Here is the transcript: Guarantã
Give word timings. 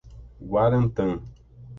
Guarantã 0.53 1.21